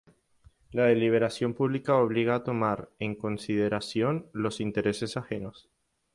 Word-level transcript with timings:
La 0.71 0.85
deliberación 0.85 1.53
pública 1.53 1.93
obliga 1.97 2.33
a 2.33 2.43
tomar 2.43 2.89
en 2.97 3.13
consideración 3.13 4.25
los 4.33 4.59
intereses 4.59 5.15
ajenos. 5.15 5.69